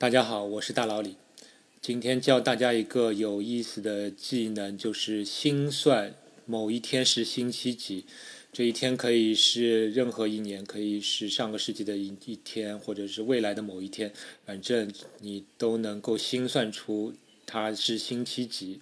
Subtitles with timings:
[0.00, 1.16] 大家好，我是大老李。
[1.82, 6.14] 今天教大家一个有意思的技能，就是心算
[6.46, 8.04] 某一天是星期几。
[8.52, 14.12] 这一天可以是任何一年，可以是上个世纪的一一天，或者是未来的某一天，
[14.46, 14.88] 反正
[15.18, 17.12] 你都能够心算出
[17.44, 18.78] 它是星期几。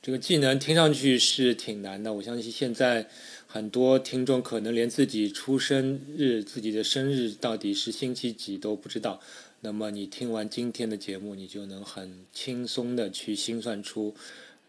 [0.00, 3.06] 这个技能听上去是挺难的，我相信现在
[3.46, 9.20] 很多听众可能连自己出生日、自己的生日到底是星期几都不知道。
[9.64, 14.14] 那么你听完今天的节目，你就能很轻松的去心算出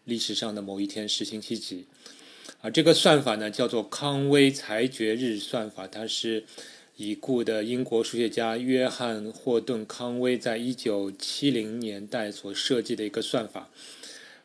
[0.04, 1.84] 历史上的某一天是星期几。
[2.62, 6.44] 啊，这个算法呢叫做康威裁决日算法，它是
[6.96, 13.68] 已故的英国数学家约翰霍顿康威在一九七零年代所设计的一个算法。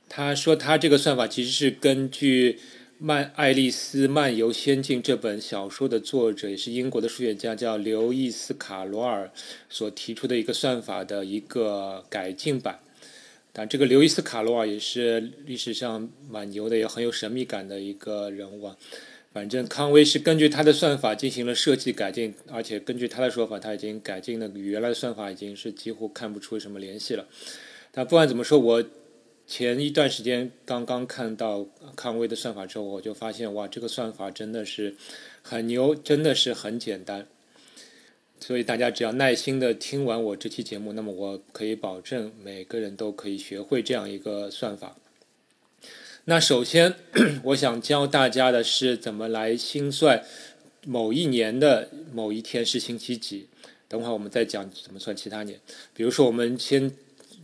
[0.10, 2.54] 他说他这个算法其实是根据。
[3.04, 9.32] 《漫爱丽丝漫游仙境》这本小说的作者也是英国的数学家，叫刘易斯·卡罗尔
[9.72, 12.80] 所提出的一个算法的一个改进版。
[13.52, 18.78] 但这个刘易斯·卡罗尔也是历史上蛮牛的，也很有神秘感的一个人物啊。
[19.34, 27.26] 反正康威是根据他的算法进行了设计改进，而且根据他的说法，他已经改进的与原来的算法已经是几乎看不出什么联系了。
[27.92, 28.84] 但不管怎么说，我。
[29.52, 34.96] 前一段时间刚刚看到康威的算法之后，我就发现哇，这个算法真的是
[35.42, 37.28] 很牛，真的是很简单。
[38.40, 44.96] 所以大家只要耐心的听完我这期节目，那么我可以保证每个人都可以学会这样一个算法。
[46.24, 46.96] 那首先，
[47.44, 50.24] 我想教大家的是怎么来心算
[50.86, 53.50] 某一年的某一天是星期几。
[53.90, 55.60] 等会儿我们再讲怎么算其他年。
[55.94, 56.90] 比如说，我们先。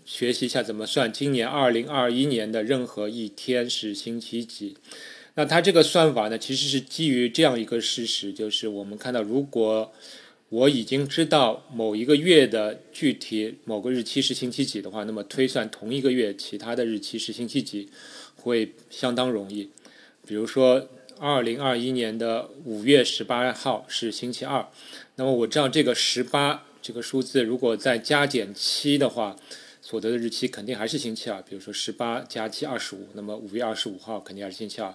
[0.07, 4.77] 学习一下怎么算今年二零二一年的任何一天是星期几？
[5.35, 9.91] 那它这个算法呢，其实是基于这样一个事实，就是我们看到，如果
[10.47, 17.89] 我已经知道某一个月的具体某个日期是星期几的话，那么推算同一个月其他的日期是星期几
[18.37, 19.69] 会相当容易。
[20.25, 20.87] 比如说，
[21.19, 24.65] 二零二一年的五月十八号是星期二，
[25.17, 29.35] 那么我知道这个十八这个数字如果再加减七的话。
[29.89, 34.93] 所得的日期肯定还是星期二，比如说十八加七二十五，那么五月二十五号肯定还是星期二。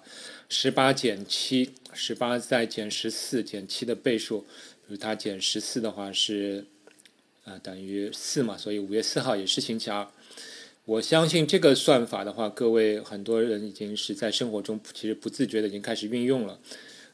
[0.51, 6.67] 十八减七，十八再减十四，减七的倍数，比如它减十四的话是，
[7.45, 10.07] 啊等于四嘛，所以五月四号也是星期二。
[10.85, 16.59] 我相信这个算法的话，各位很多人已经是在生活中其实不自觉的已经开始运用了。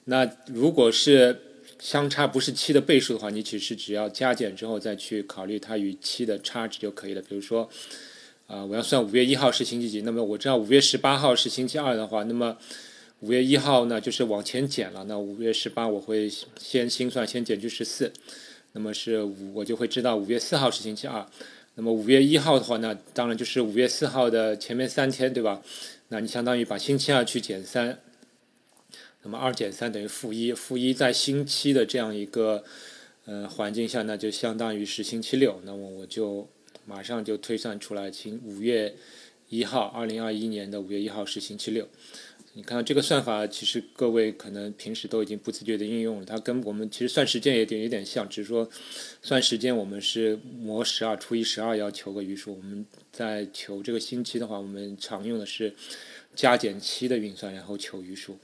[0.07, 1.48] 那如果是
[1.79, 7.23] 相差不是七的倍数的话，你其实只要加减之后再去考虑它与七的差值就可以了。
[7.23, 7.69] 比如说，
[8.47, 12.57] 啊，我要算五月一号是星期几，那么我知道五月十八号是星期二的话，那么
[13.21, 15.05] 五月一号呢就是往前减了。
[15.05, 18.13] 那五月十八我会先心算，先减去十四，
[18.73, 21.25] 那么是五，我就会知道五月四号是星期二。
[21.77, 25.63] 那么五月一号的话，那当然就是五月四号的前面三天，对吧？
[26.09, 27.97] 那你相当于把星期二去减三。
[29.23, 32.65] 那么二减三等于负一，负一在星期的这样一个
[33.27, 35.61] 呃环境下，那就相当于是星期六。
[35.65, 36.49] 那么我就
[36.87, 38.95] 马上就推算出来，星五月
[39.49, 41.89] 一号，二零二一年的五月一号是星期六。
[42.55, 46.25] 你看到这个算法，其实各位可能平时都已经不自觉的应用了。
[46.25, 48.69] 它跟我们其实算时间也点有点像，只是说
[49.23, 52.57] 算时间我们是模十二除以十二要求个余数。
[52.57, 55.73] 我们在求这个星期的话，我们常用的是
[56.35, 58.39] 加减七的运算，然后求余数。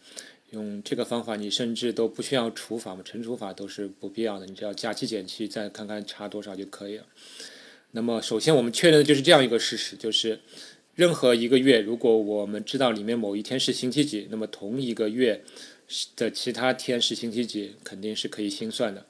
[0.55, 7.05] 用这个方法，你甚至都不需要除法嘛，乘除法都是不必要的，你只要加七减七，再看看差多少就可以了。
[7.91, 10.41] 那么，首先我们确认的就是这样一个事实，就是
[10.95, 15.43] 任何一个月，如果我们知道里面某一天是星期几，那么同一个月
[16.17, 19.05] 的其他天是星期几，肯定是可以心算的。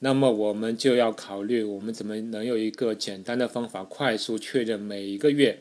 [0.00, 5.58] 那么，我们就要考虑，我们怎么能有一个简单的方法，快速确认每一个月，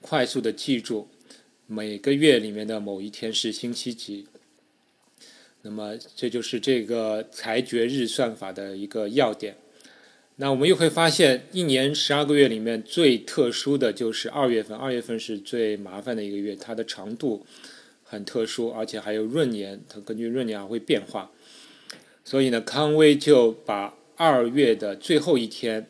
[0.00, 1.08] 快速的记住。
[1.72, 4.26] 每个月里面的某一天是星期几？
[5.62, 9.56] 那么这就是这个裁决日算法的一个要点。
[10.34, 17.46] 那我们又会发现，一年十二个月里面最特殊的就是二月份，二月份是最麻烦的一个月，它的长度
[18.02, 21.30] 很特殊，而且还有闰年，它根据闰年还会变化。
[22.24, 25.86] 所以呢，康威就把二月的最后一天。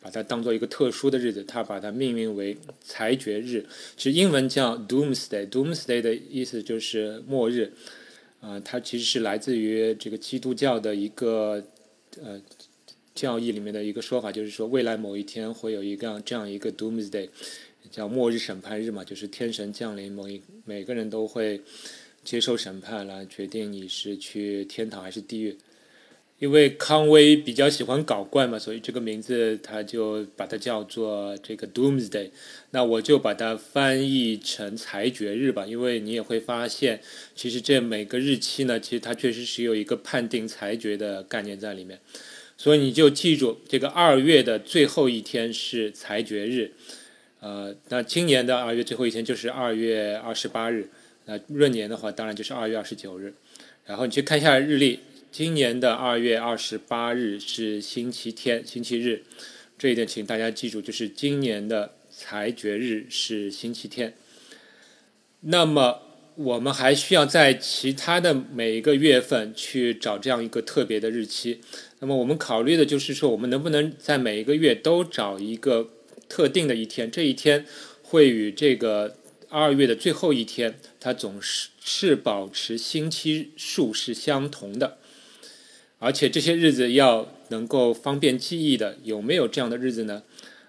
[0.00, 3.66] 把它当做一个特殊的日子，他把它命名为裁决日，
[3.96, 5.48] 其实英文叫 Doomsday。
[5.48, 7.70] Doomsday 的意思就是末日，
[8.40, 11.62] 啊，它其实是来自于这个基督教的一个
[12.22, 12.40] 呃
[13.14, 17.28] 教义里面的一个说法，就是说未来某一天会有一个这样一个 Doomsday，
[17.90, 21.60] 叫末日审判日嘛，就是天神降临，某一每个人都会
[22.24, 25.58] 接受审判来决定你是去天堂还是地狱。
[26.40, 32.30] 因为康威比较喜欢搞怪嘛，所以这个名字他就把它叫做这个 Doomsday。
[32.70, 37.02] 那我就把它翻译成裁决日吧，因为你也会发现，
[37.34, 42.00] 其实这每个日期呢，其实它确实是有一个判定裁决的概念在里面。
[42.56, 46.72] 所以你就记住，这个二月的最后一天是裁决日。
[47.40, 50.88] 呃，那今年的二月最后一天就是二月二十八日。
[51.26, 53.34] 那闰年的话，当然就是二月二十九日。
[53.84, 55.00] 然后你去看一下日历。
[55.32, 59.22] 今年的二月二十八日是星期天，星期日，
[59.78, 64.14] 这一点请大家记住，就是今年的裁决日是星期天。
[65.42, 66.02] 那么
[66.34, 71.60] 我们还需要在其他的每一个月份去找这样一个特别的日期。
[72.00, 75.90] 那么我们考虑的就是说，我们能不能在每一个月都找一个
[76.28, 77.64] 特定的一天，这一天
[78.02, 79.16] 会与这个
[79.48, 84.98] 二月的最后一天，它总是是保持星期数是相同的。
[86.00, 90.22] 而且这些日子要能够方便记忆的，有没有这样的日子呢？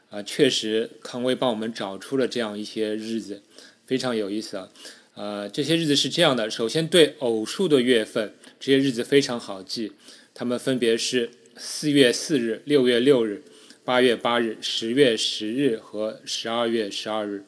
[0.10, 3.42] 啊，确实，康威帮我们找出了这样一些日子，
[3.88, 4.69] 非常有意思啊。
[5.16, 9.94] 呃，这些日子是这样的：首先，对偶数的月份，这些日子非常好记，
[10.33, 13.42] 它们分别是四月四日、六月六日、
[13.86, 17.45] 八月八日、十月十日和十二月十二日。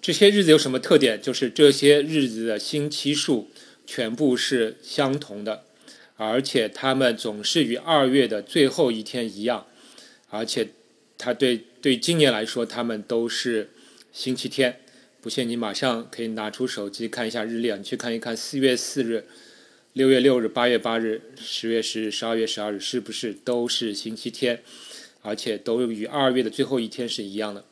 [0.00, 1.22] 这些日子有什么特点？
[1.22, 3.48] 就是这些日子的星期数
[3.86, 5.62] 全部是相同的。
[6.18, 9.68] 而且他们总是与二月的最后一天一样，
[10.30, 10.68] 而且，
[11.16, 13.70] 他对对今年来说，他们都是
[14.12, 14.80] 星期天。
[15.20, 19.26] 不信你马上可以拿出手机看一下日历啊，你去看一看四月四日、
[19.92, 24.60] 六月六日、八月八日、十月十日、十二月十二日是不是都是星期天，
[25.22, 27.64] 而且都与二月的最后一天是一样的。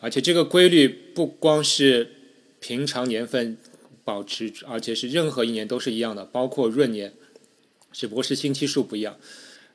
[0.00, 2.12] 而且这个规律不光是
[2.60, 3.58] 平常年份
[4.04, 7.12] 保持，而且是任何一年都是一样的，包括闰年。
[7.92, 9.16] 只不过是星期数不一样，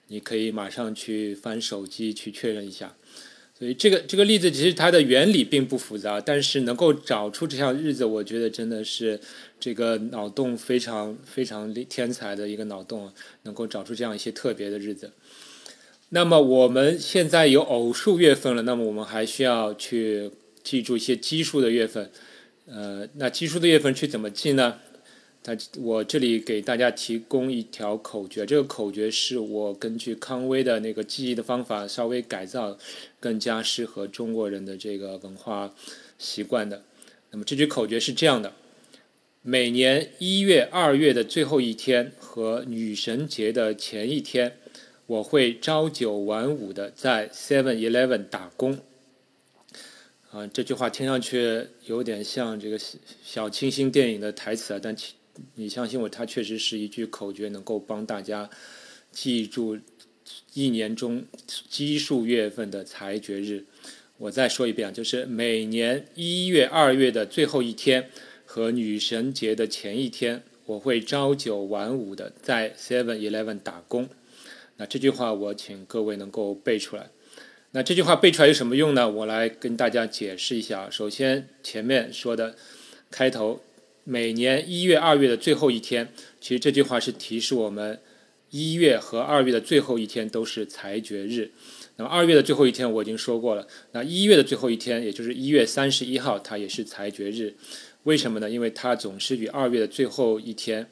[0.07, 2.95] 你可以马上去翻手机去确认一下。
[3.57, 9.17] 所以这个这个例子其实它的原理并不复杂，但是能够找出这项日子，我觉得真的是
[9.59, 13.09] 这个脑洞非常非常天才的一个脑洞，
[13.43, 15.13] 能够找出这样一些特别的日子。
[16.09, 20.29] 那么我们现在有偶数月份了，那么我们还需要去
[20.61, 22.11] 记住一些奇数的月份。
[22.67, 24.79] 呃，那奇数的月份去怎么记呢？
[25.45, 32.75] 他我这里给大家提供一条口诀，这个口诀是我根据康威的那个记忆的方法稍微改造，
[33.19, 35.71] 更加适合中国人的这个文化
[36.17, 36.81] 习惯的。
[37.29, 38.53] 那么这句口诀是这样的：
[39.43, 44.57] 每年一月、二月的最后一天和女神节的前一天，
[45.05, 48.79] 我会朝九晚五的在 Seven Eleven 打工。
[50.31, 52.79] 啊，这句话听上去有点像这个
[53.23, 55.13] 小清新电影的台词啊，但其。
[55.55, 58.49] 你相信我，它确实是一句口诀，能够帮大家
[59.11, 59.77] 记住
[60.53, 63.65] 一年中奇数月份的裁决日。
[64.17, 68.09] 我再说一遍，就是每年一月、二月的最后一天
[68.45, 74.07] 和女神节的前一天，我会朝九晚五的在 Seven Eleven 打工。
[74.77, 77.09] 那这句话我请各位能够背出来。
[77.71, 79.09] 那这句话背出来有什么用呢？
[79.09, 80.89] 我来跟大家解释一下。
[80.89, 82.55] 首先，前面说的
[83.11, 83.64] 开头。
[84.07, 87.99] 每年一月、二月的最后一天，其实这句话是提示我们，
[88.51, 91.51] 一月和二月的最后一天都是裁决日。
[91.97, 97.55] 那么二月的最后一天我已经说过了，那一月的最后一天，也就是一月三十一号，它也是裁决日。
[98.03, 98.47] 为什么呢？
[98.47, 100.87] 因为它总是与二月的最后一天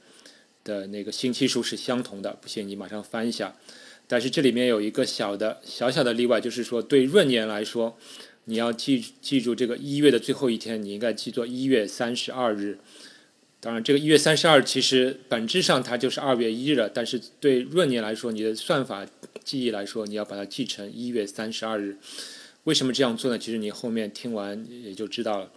[0.64, 2.36] 的那个星期数是相同的。
[2.42, 3.56] 不信你马上翻一下。
[4.08, 7.98] 但是这里面有一个小的小小的例外，就是说对闰年来说，
[8.46, 12.80] 你要记记住这个一月的最后一天，你应该记作一月三十二日。
[13.63, 19.08] 当然，这个一月三十二其实本质上它就是二月一日了，但是对闰年来说，你的算法
[19.41, 21.98] 记忆来说，你要把它记成一月三十二日。
[22.65, 23.39] 为什么这样做呢？
[23.39, 25.50] 其实你后面听完也就知道了。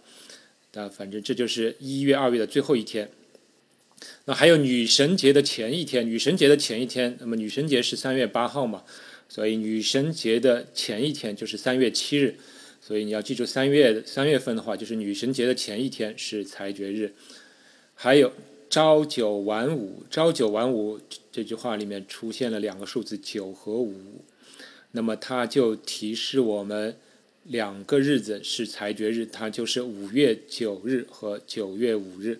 [0.71, 3.09] 那反正这就是一月、二月的最后一天。
[4.23, 8.83] 那还有女神节的前一天，女神节的前一天，那么女神节是三月八号嘛，
[9.27, 12.37] 所以女神节的前一天就是三月七日。
[12.79, 17.13] 所以你要记住，三月三月份的话，就是女神节的前一天是裁决日。
[17.99, 18.31] 还有
[18.69, 20.99] 朝九晚五，朝九晚五
[21.31, 24.21] 这句话里面出现了两个数字九和五，
[24.91, 26.95] 那么它就提示我们
[27.45, 32.39] 两个日子是裁决日，它就是五月九日和九月五日。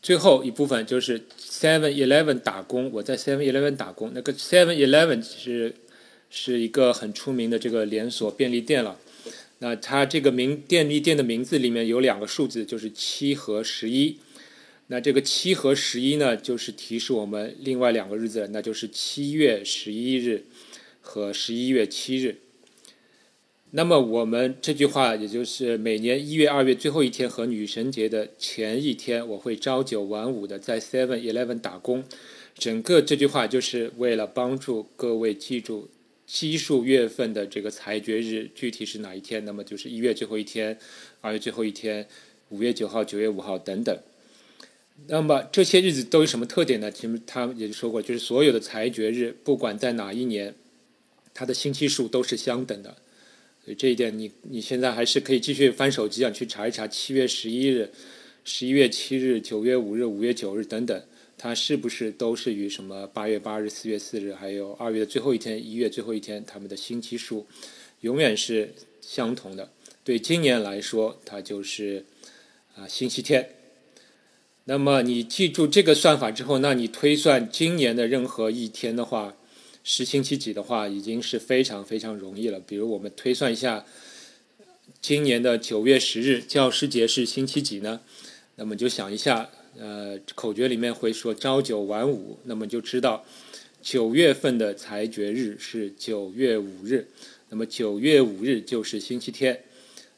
[0.00, 5.74] 最后一部分就是 Seven Eleven 打工，我在 Seven Eleven 打工，那个 Seven Eleven 是
[6.30, 8.98] 是一个很出名的这个连锁便利店了。
[9.64, 14.18] 那它这个名便利店的名字里面有两个数字，就是七和十一。
[14.88, 20.44] 那这个七和十一呢，就是提示我们另外两个日子，那就是七月十一日
[21.00, 22.36] 和十一月七日。
[23.70, 32.04] 那么我们这句话，也就是每年一月、二月最后一天和女神节的前一天，我会朝九晚五的在 Seven Eleven 打工。
[32.54, 35.88] 整个这句话就是为了帮助各位记住
[36.26, 39.44] 奇数月份的这个裁决日具体是哪一天。
[39.44, 40.78] 那么就是一月最后一天、
[41.20, 42.06] 二月最后一天、
[42.48, 43.98] 五月九号、九月五号等等。
[45.08, 46.90] 那么这些日子都有什么特点呢？
[46.90, 50.54] 其实他也说过，就是所有的裁决日，不管在哪一年，
[51.34, 52.96] 它的星期数都是相等的。
[53.64, 57.90] 所以这一点，你你现在还是可以继续翻手机啊，去查一查七月十一日、
[58.44, 61.02] 十一月七日、九月五日、五月九日等等，
[61.44, 67.46] 它是不是都是与什么八月八日、四月四日，还有二月的最后一天、一月最后一天，它们的星期数
[68.00, 68.72] 永远是
[69.02, 69.70] 相同的。
[70.02, 72.06] 对今年来说，它就是
[72.74, 73.50] 啊星期天。
[74.64, 79.36] 那么你记住这个算法之后，那你推算今年的任何一天的话。
[79.86, 82.58] 是星期几的话，已经是非常非常容易了。
[82.58, 83.84] 比如我们推算一下，
[85.02, 88.00] 今年的九月十日教师节是星期几呢？
[88.56, 93.24] 那么就想一下，呃，口诀里面会说朝九晚五，那么就知道
[93.82, 97.08] 九月份的裁决日是九月五日。
[97.50, 99.64] 那么九月五日就是星期天。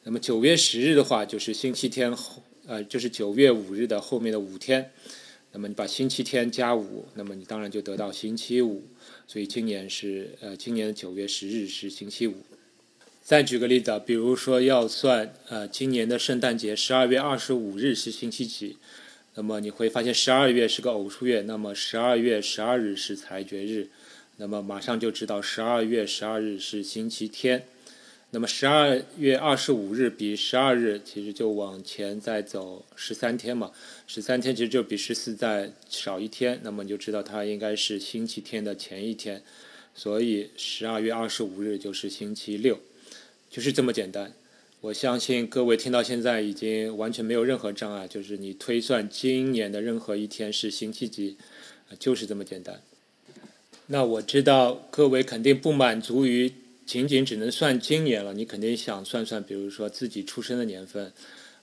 [0.05, 4.91] 那么九月十日的话，就是星期天后，呃，就是九月五日的后面的五天。
[5.53, 8.85] 那么你把星期天加五，那么你当然就得到星期五。
[9.27, 12.35] 所以今年是呃，今年的九月十日是星期五。
[13.23, 18.77] 再举个例子，比如说要算呃，今年的圣诞节十二月二十五日是星期几？
[19.37, 23.89] 那么你会发现十二月是个偶数月，那么十二月十二日是裁决日，
[24.39, 27.67] 那么马上就知道十二月十二日是星期天。
[28.31, 33.71] 那么十二月二十五日比十二日其实就往前再走十三天嘛，
[34.07, 39.43] 十三天其实就比十四再少一天，那么你就知道它应该是星期天的前一天，
[39.95, 42.81] 所以十二月二十五日就是星期六，
[43.51, 44.33] 就是这么简单。
[44.87, 51.37] 我相信各位听到现在已经完全没有任何障碍，就是你推算今年的任何一天是星期几，
[51.99, 52.81] 就是这么简单。
[53.89, 56.53] 那我知道各位肯定不满足于。
[56.87, 61.13] 仅仅只能算今年了，你肯定想算算，比如说自己出生的年份，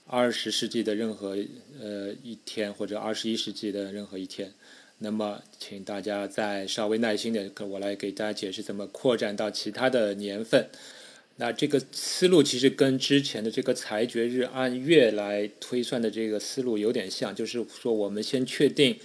[0.06, 1.34] 二十世纪的任何
[1.80, 4.52] 呃一天，或者二十一世纪的任何一天。
[4.98, 10.68] 那么，请大家再稍微耐心点，我来给大家解释怎么扩展到其他的年份。
[11.36, 18.96] 那这个思路其实跟之前的这个裁决日按月来推算的这个思路有点像，就是说我们先确定。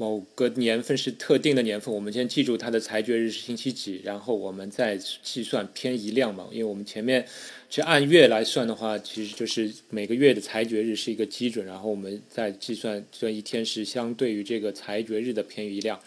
[0.00, 6.46] 某个年份是特定的年份，我们先记住它的裁决日是星期几，然后我们再计算偏移量嘛。
[6.52, 7.26] 因为我们前面
[7.68, 15.98] 是按月来算的话，其实就是每个月的裁决日是一个基准，然后我们再计算这一天是相对于这个裁决日的偏移量。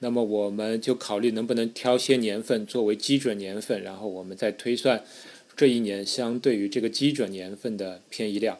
[0.00, 5.02] 那么我们就考虑能不能挑些年份作为基准年份，然后我们再推算
[5.56, 8.58] 这一年相对于这个基准年份的偏移量。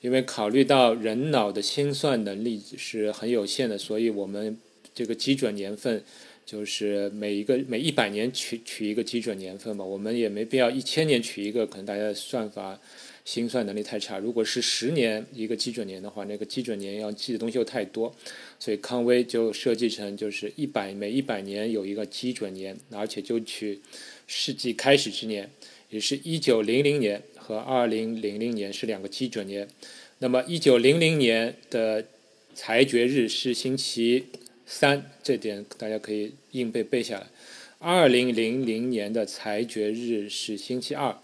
[0.00, 4.58] 因为考虑到人脑的心算能力是很有限的，所以我们
[4.92, 6.02] 这个基准年份
[6.44, 9.82] 就是每一个每一百年取取一个基准年份嘛。
[9.82, 12.78] 我们也没必要一千年取一个，可能大家算法
[13.24, 14.18] 心算能力太差。
[14.18, 18.14] 如果是十年一个基准年的话，那个基准年要记的东西又太多，
[18.58, 23.80] 所以康威就设计成就是一百每一百年有一个基准年，而且就取
[24.26, 25.50] 世纪开始之年，
[25.90, 27.22] 也是一九零零年。
[27.46, 29.68] 和二零零零年是两个基准年，
[30.20, 32.02] 那么一九零零年的
[32.54, 34.24] 裁决日是星期
[34.64, 37.26] 三，这点大家可以硬背背下来。
[37.78, 41.14] 二零零零年的裁决日是星期二，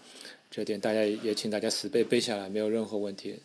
[0.51, 3.35] 这点大家也请大家死背背下来，没有任何问题。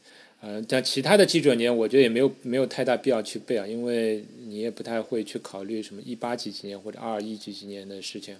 [0.42, 8.36] 嗯，但其他的基准年，我觉得也没有没有太大必要去背啊，因为你也不太会去考虑什么一八几几年或者二一几几年的事情。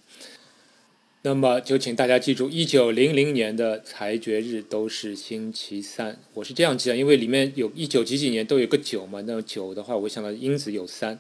[1.23, 6.19] 那么就请大家记住，一九零零年的裁决日都是星期三。
[6.35, 11.19] 我是这样记的，因为里面有一九几几年都有个九嘛，那九的话，我想到因子有三，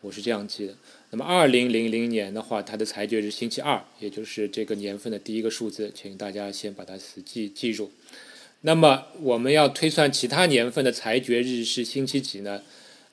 [0.00, 0.74] 我是这样记的。
[1.14, 7.92] 那么二零零零年的话，它的裁决日星期二，也就是这个年份的第一个数字，请大家先把它死记记住。
[8.62, 12.62] 那么我们要推算其他年份的裁决日是星期几呢？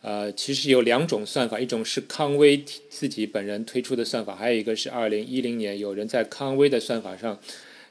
[0.01, 7.37] 呃，其实有两种算法，一种是康威自己本人推出的算法，还有一个是二零一零年有人在康威的算法上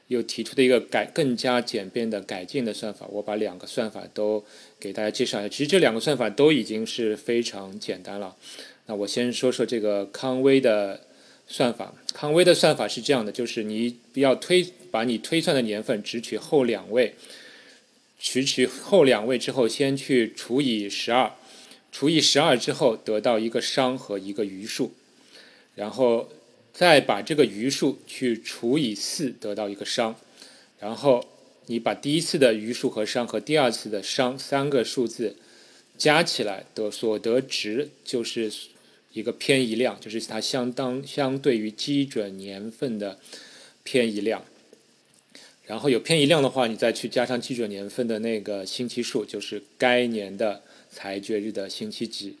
[0.07, 3.05] 又提出的一个改更加简便的改进的算法。
[3.11, 4.43] 我把两个算法都
[4.79, 5.49] 给大家介绍一下。
[5.49, 8.35] 其实这两个算法都已经是非常简单了。
[8.89, 11.05] 那我先说说这个康威的
[11.45, 11.93] 算法。
[12.11, 17.13] 康威的算法是这样的，就是你要推把你推算的年份只取后两位。
[18.19, 21.31] 取取后两位之后，先去除以十二，
[21.91, 24.91] 除以十二之后得到一个商和一个余数，
[25.75, 26.27] 然后
[26.73, 30.15] 再把这个余数去除以四，得到一个商，
[30.79, 31.23] 然后
[31.67, 35.37] 你把第一次的余数和商和第二次的商三个数字
[35.97, 38.51] 加起来的所得值就是
[39.13, 43.19] 一个偏移量，就是它相当相对于基准年份的
[43.83, 44.43] 偏移量。
[45.65, 52.37] 然后有偏移量的话，你再去加上基准年份的那个星期数，就是该年的裁决日的星期几。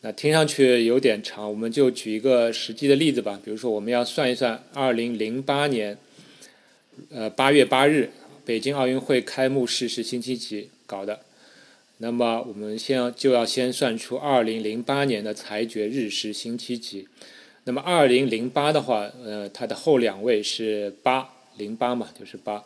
[0.00, 3.40] 那听上去有点长，我们就举一个实际的例子吧。
[3.44, 5.96] 比如说，我们要算一算二零零八年，
[7.10, 8.10] 呃八月八日
[8.44, 11.20] 北京奥运会开幕式是星期几搞的？
[11.98, 17.08] 那么我们先要就要先算出二零零八年的裁决日是星期几。
[17.64, 21.30] 那么二零零八的话，呃，它的后两位是八。
[21.56, 22.62] 零八嘛，就是八。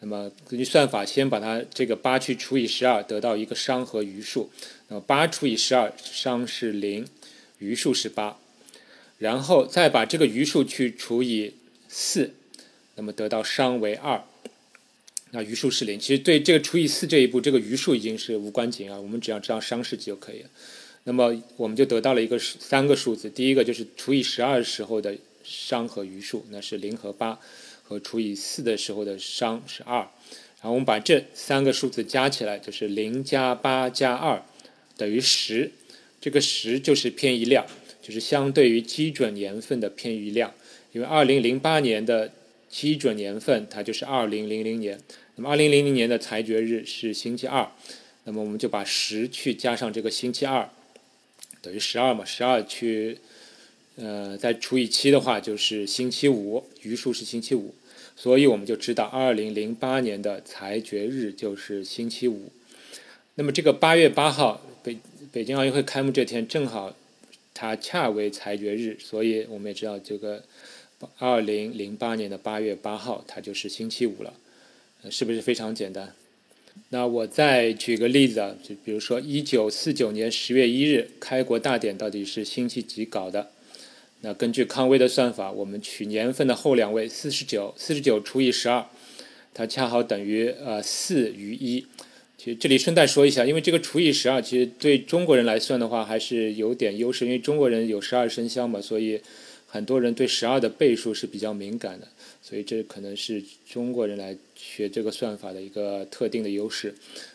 [0.00, 4.50] 那么根据算法，先把它这个八去除以十二，得到一个商和余数。
[4.88, 7.06] 那么八除以十二，商是零，
[7.60, 8.36] 余数是八。
[9.18, 11.54] 然后再把这个余数去除以
[11.88, 12.34] 四，
[12.96, 14.24] 那么得到商为二，
[15.32, 15.98] 那余数是零。
[15.98, 20.48] 其实对这个除以四这一步，这个余数已经是无关紧要，我们只要知道商是几就可以了。
[21.04, 27.38] 那么我们就得到了一个三个数字，第一个就是除以十二时候的商和余数，那是零和八。
[27.84, 34.42] 和除以四的时候的商是二，然后我们把这三个数字加起来，就是零加八加二
[34.96, 35.70] 等于十。
[36.18, 37.66] 这个十就是偏移量，
[38.00, 40.54] 就是相对于基准年份的偏移量。
[40.92, 42.32] 因为二零零八年的
[42.70, 44.98] 基准年份它就是二零零零年，
[45.36, 47.70] 那么二零零零年的裁决日是星期二，
[48.24, 50.68] 那么我们就把十去加上这个星期二，
[51.60, 53.18] 等于十二嘛，十二去
[53.96, 57.74] 呃再除以七的话就是星期五，余数是星期五。
[58.14, 62.52] 所以我们就知道，二零零八年的裁决日就是星期五。
[63.36, 64.98] 那么这个八月八号，北
[65.32, 66.94] 北京奥运会开幕这天正好，
[67.54, 70.44] 它恰为裁决日，所以我们也知道这个
[71.18, 74.34] 二零零八年的八月八号，它就是星期五了，
[75.10, 76.14] 是不是非常简单？
[76.88, 83.50] 那我再举个例子啊，就比如说一九四九年十月一日开国大典到底是星期几搞的？
[84.22, 88.86] 那根据康威的算法，我们取年份的后两位四十九，四十九除以十二，
[89.52, 91.84] 它恰好等于呃四余一。
[92.38, 99.20] 其实这里顺带说一下，因为这个除以十二，其实对中国人来算的话还是有点优势，因为中国人有十二生肖嘛，所以
[99.66, 102.08] 很多人对十二的倍数是比较敏感的，
[102.42, 106.92] 所以这可能是中国人来学这个算法的一个特定的优势。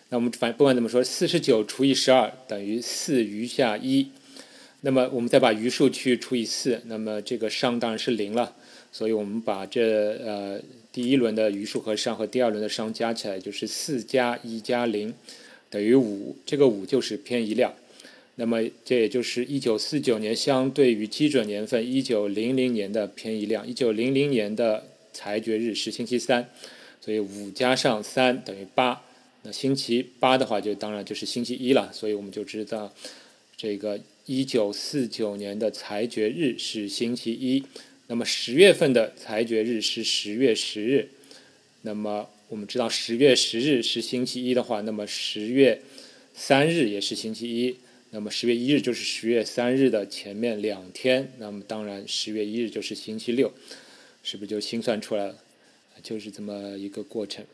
[0.10, 4.08] 那我们反不管怎么说，四十九除以十二等于四余下一。
[4.82, 8.56] 那么我们再把余数去除以四，那么这个商当然是零了。
[8.92, 15.14] 所以我们把这呃第一轮的余数和商和第二轮的商加起来就是四加一加零
[15.70, 17.74] 等于五，这个五就是偏移量。
[18.36, 23.68] 那么这也就是一九四九年相对于基准年份一九零零年的偏移量。
[23.68, 24.86] 一九零零年的
[25.18, 26.48] 裁决日是星期三，
[27.02, 29.02] 所以五加上三等于八。
[29.42, 31.92] 那星期八的话就当然就是星期一了。
[31.92, 32.94] 所以我们就知道
[33.56, 34.00] 这个。
[34.30, 37.64] 一九四九年的裁决日是星期一，
[38.08, 41.08] 那么十月份的裁决日是十月十日。
[41.84, 45.82] 那么我们知道十月十日是星期一的话，那么十月
[46.34, 47.78] 三日也是星期一。
[48.10, 53.54] 那么十月一日就是十月三日的前面两天，那么当然十月一日就是星期六，
[54.30, 55.36] 是不是就心算出来了？
[56.04, 57.46] 就是这么一个过程。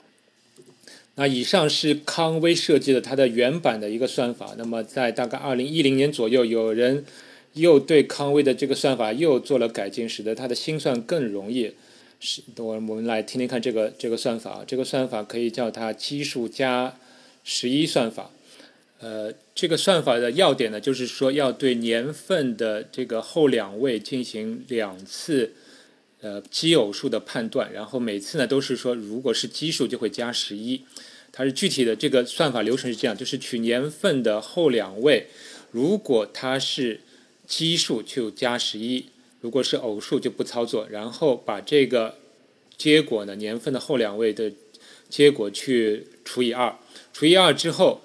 [1.14, 4.56] 那以上是康威设计的它的原版的一个算法。
[4.58, 7.06] 那么在大概二零一零年左右，有人
[7.54, 11.74] 又对康威的这个算法又做了改进，使得它的心算更容易。
[12.20, 14.64] 是，我我们来听听看这个这个算法。
[14.66, 16.98] 这个算法可以叫它奇数加
[17.44, 18.32] 十一算法。
[19.00, 25.54] 呃，这个算法的要点呢，就是说要对年份的这个后两位进行两次
[26.24, 30.82] 呃奇偶数的判断，然后每次呢都是说，如果是奇数就会加十一。
[31.36, 35.26] 它是具体的这个算法流程是这样，就是取年份的后两位，
[35.72, 37.02] 如果它是
[37.48, 39.08] 奇数就加十一，
[39.42, 42.20] 如果是偶数就不操作，然后把这个
[42.78, 44.54] 结果呢年份的后两位的
[45.10, 46.78] 结果去除以二，
[47.12, 48.02] 除以二之后，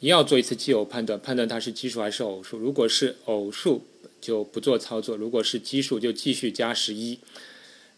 [0.00, 3.86] 你要做一次奇偶判断，判断它是奇数还是偶数，如果是偶数
[4.22, 7.18] 就不做操作，如果是奇数就继续加十一。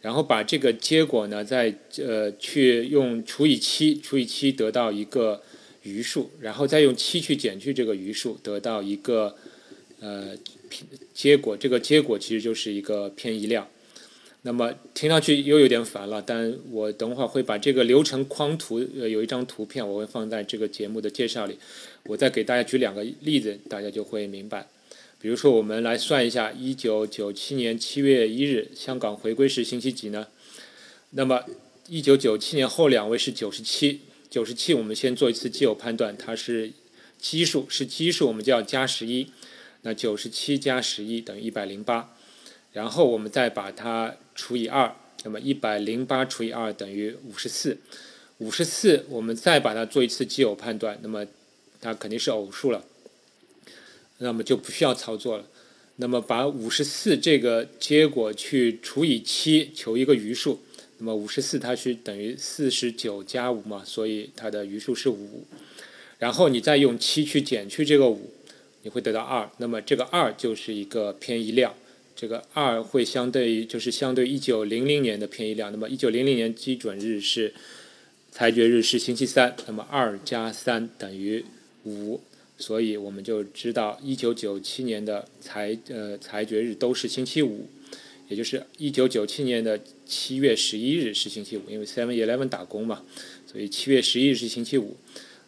[0.01, 5.41] 然后把这个结果呢，再呃去用除以七，除以七得到一个
[5.83, 9.35] 余数，然后再用七去减去这个余数，得到一个
[10.01, 10.37] 呃
[11.15, 11.57] 结果。
[11.57, 13.67] 这个结果其实就是一个偏移量。
[14.43, 21.59] 那么听上去又有点烦了，但我等会儿会把这个流程框图，呃，有一张图片，我会放在这个节目的介绍里。
[22.05, 24.69] 我再给大家举两个例子，大家就会明白。
[25.25, 30.29] 比如说，我们来算一下，一九九七年七月一日，香港回归是星期几呢？
[31.13, 31.45] 那么，
[31.89, 36.73] 一九九七年后两位是九十七，九十七我们先做一次奇偶判断，它是
[37.19, 39.31] 奇数，是奇数，我们就要加十一。
[39.81, 42.15] 那九十七加十一等于一百零八。
[42.75, 47.79] 然后我们再把它除以二，那么一百零八除以二等于五十四，
[48.37, 51.25] 五十四我们再把它做一次奇偶判断，那么
[51.81, 52.85] 它肯定是偶数了，
[54.19, 55.45] 那么就不需要操作了。
[55.97, 60.61] 那么把五十四这个结果去除以七，求一个余数，
[60.99, 65.47] 那么五十四它是等于四十九加五嘛，所以它的余数是五。
[66.19, 68.33] 然后你再用七去减去这个五，
[68.83, 71.75] 你会得到二，那么这个二就是一个偏移量。
[72.17, 77.53] 这个二会相对于就是相对一九零零年的偏移量，那么一九零零年基准日是
[78.31, 81.45] 裁决日是星期三，那么二加三等于
[81.85, 82.21] 五，
[82.59, 87.69] 所以我们就知道一九九七年的裁呃裁决日都是星期五，
[88.29, 93.03] 也就是一九九七年的七月十一日是星期五，因为 Seven Eleven 打工嘛，
[93.47, 94.97] 所以七月十一日是星期五，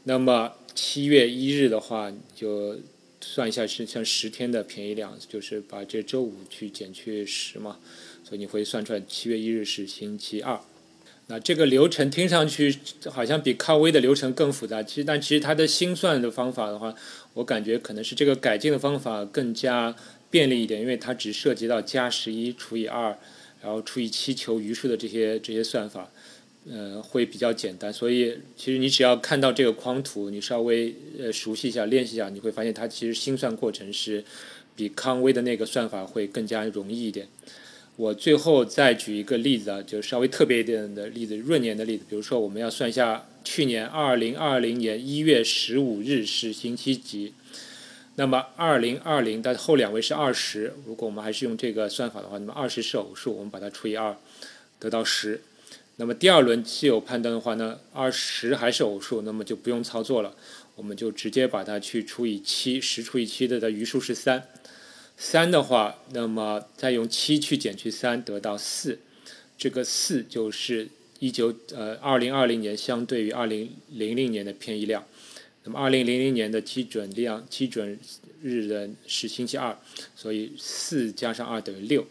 [0.04, 2.78] 那么七月一日的话就。
[3.18, 7.80] 算一下是像十天的便宜量，就是把这周五去减去十嘛，
[8.22, 10.60] 所以你会算出来七月一日是星期二。
[11.28, 12.76] 那这个流程听上去
[13.10, 16.94] 好像比康威的流程更复杂，其实但其实它的心算的方法的话，
[17.34, 19.94] 我感觉可能是这个改进的方法更加
[20.30, 23.18] 便利一点，因为它只涉及到加十一除以二，
[23.62, 26.10] 然后除以七求余数的这些这些算法。
[26.68, 34.24] 呃，会比较简单，所以其实你只要看到这个框图，你稍微呃熟悉一下、练习一下，你会发现它其实心算过程是
[34.74, 37.28] 比康威的那个算法会更加容易一点。
[37.96, 47.32] 我最后再举一个例子啊，就稍微特别一点的例子，闰年的例子，比如说我们要算一下去年二零二零年一月十五日是星期几，
[48.16, 54.14] 那么二零二零的后两位是二十，如果我们还是用这个算法的话，那么二十是偶数，我们把它除以二，
[54.78, 55.40] 得到十。
[55.96, 60.36] 那么第二轮奇偶判断的话呢，二十还是偶数，那么就不用操作了，
[60.74, 64.46] 我们就直接把它去除以七，十除以七的的余数是三，
[65.16, 68.98] 三的话，那么再用七去减去三，得到四，
[69.56, 75.04] 这个四就是一九呃二零二零年相对于二零零零年的偏移量，
[75.64, 77.98] 那么二零零零年的基准量基准
[78.42, 79.76] 日的是星期二，
[80.14, 82.06] 所以四加上二等于六，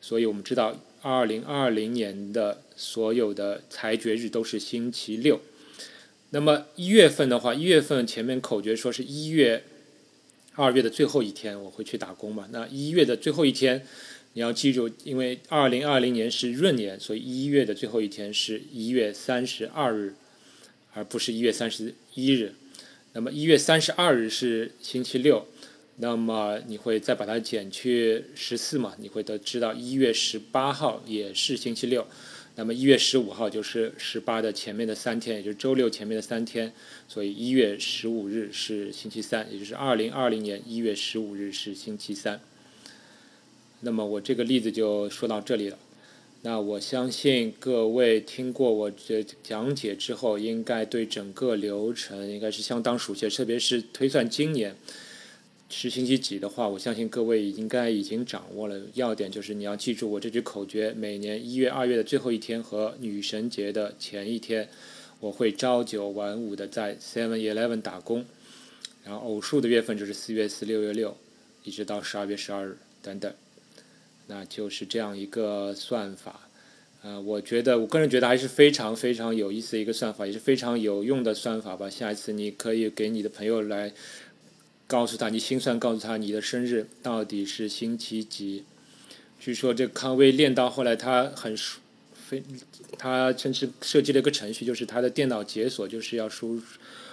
[0.00, 0.78] 所以我们知道。
[1.06, 5.38] 二零二零年的所有的裁决日都是星期六。
[6.30, 9.64] 那么一月份的话，一月份前面口诀说是一月、
[10.54, 12.48] 二月的最后一天我会去打工嘛？
[12.50, 13.84] 那一月的最后一天，
[14.34, 20.14] 你要记住，因为二零二零年是闰年，所以一月的最后一天是一月三十二日，
[20.92, 22.54] 而不是一月三十一日。
[23.12, 25.46] 那么一月三十二日是星期六。
[25.98, 28.96] 那么你会再把它减去十四嘛？
[28.98, 32.04] 你会得知道一月十八号也是星期六，
[32.56, 36.72] 那么一月十五号就是十八的前面的三天，也就是周六前面的三天，
[37.08, 42.40] 所以一月十五日是星期三，也就是二零二零年一月十五日是星期三。
[43.80, 45.78] 那么我这个例子就说到这里了。
[46.42, 54.76] 那我相信各位听过我这讲解之后，应该对整个流程应该是相当熟悉，特别是推算今年。
[55.70, 64.68] 是星期几的话，我相信各位应该已经掌握了要点，就是你要记住我这句口诀：每年一月、二月的最后一天和女神节的前一天，
[65.20, 68.24] 我会朝九晚五的在 Seven Eleven 打工。
[69.04, 71.16] 然后偶数的月份就是四月四、六月六，
[71.64, 73.32] 一直到十二月十二日等等。
[74.28, 76.48] 那就是这样一个算法。
[77.02, 81.90] 呃，我觉得我个人觉得还是非常非常有意思的一个算法，也是非常有用的算法吧。
[81.90, 83.92] 下一次你可以给你的朋友来。
[84.86, 88.64] 告诉他，你心算告诉他你的生日到底是星期几。
[89.40, 91.80] 据说这康威练到后来，他很熟，
[92.12, 92.42] 非
[92.98, 96.60] 他甚至设计了一个程序，就是他的电脑解锁就是要输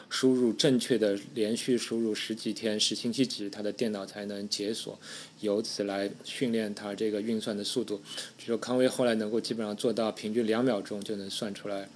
[0.10, 5.00] 输入正确的连续输入十几天是星期几，他的电脑才能解锁，
[5.40, 8.02] 由此来训练他这个运算的速度。
[8.38, 11.88] 据说康威后来能够基本上做到平均两秒钟就能算出来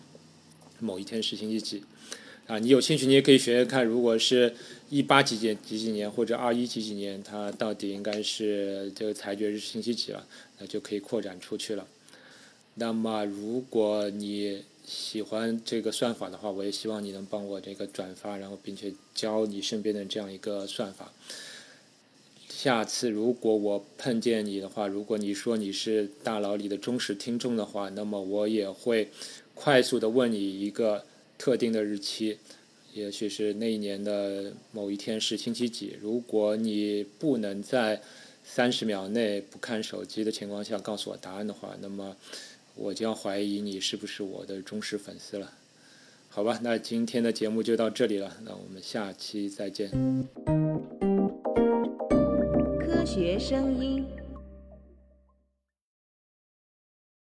[0.80, 1.84] 某一天是星期几。
[2.48, 3.84] 啊，你有兴趣，你也可以学学看。
[3.84, 4.54] 如果是
[4.92, 10.28] 一八几几几几年或者二一几几年，它到底应该是这个裁决日星期几了，
[10.60, 11.88] 那就可以扩展出去了。
[12.76, 21.12] 那么，如果你喜欢这个算法的话，我也希望你能帮我这个转发，然后并且教你身边的这样一个算法。
[22.48, 29.10] 下次如果我碰见你的话，如果你说你是大佬里的忠实听众的话，那么我也会
[29.56, 31.06] 快速的问你一个
[31.38, 32.38] 特定的日期，
[32.94, 35.98] 也许是那一年的某一天是星期几。
[36.02, 38.02] 如果你不能在
[38.44, 42.16] 三十秒内不看手机的情况下告诉我答案的话，那么
[42.76, 45.52] 我将怀疑你是不是我的忠实粉丝了。
[46.30, 49.90] 好吧，那今天的节目就到这里了，那我们下期再见。
[52.80, 54.06] 科学声音。